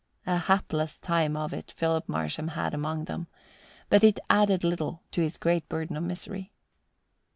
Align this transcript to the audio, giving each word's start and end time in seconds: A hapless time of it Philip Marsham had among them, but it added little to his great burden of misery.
A 0.25 0.37
hapless 0.37 0.97
time 0.97 1.37
of 1.37 1.53
it 1.53 1.73
Philip 1.77 2.09
Marsham 2.09 2.47
had 2.47 2.73
among 2.73 3.05
them, 3.05 3.27
but 3.87 4.03
it 4.03 4.19
added 4.31 4.63
little 4.63 5.03
to 5.11 5.21
his 5.21 5.37
great 5.37 5.69
burden 5.69 5.95
of 5.95 6.01
misery. 6.03 6.51